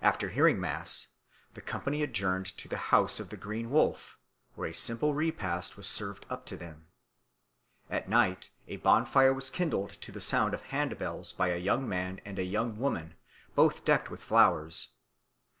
After 0.00 0.28
hearing 0.28 0.60
mass 0.60 1.08
the 1.54 1.60
company 1.60 2.04
adjourned 2.04 2.46
to 2.56 2.68
the 2.68 2.76
house 2.94 3.18
of 3.18 3.30
the 3.30 3.36
Green 3.36 3.68
Wolf, 3.68 4.16
where 4.54 4.68
a 4.68 4.72
simple 4.72 5.12
repast 5.12 5.76
was 5.76 5.88
served 5.88 6.24
up 6.30 6.46
to 6.46 6.56
them. 6.56 6.86
At 7.90 8.08
night 8.08 8.50
a 8.68 8.76
bonfire 8.76 9.34
was 9.34 9.50
kindled 9.50 9.90
to 10.02 10.12
the 10.12 10.20
sound 10.20 10.54
of 10.54 10.62
hand 10.66 10.96
bells 10.98 11.32
by 11.32 11.48
a 11.48 11.56
young 11.56 11.88
man 11.88 12.20
and 12.24 12.38
a 12.38 12.44
young 12.44 12.78
woman, 12.78 13.16
both 13.56 13.84
decked 13.84 14.08
with 14.08 14.20
flowers. 14.20 14.90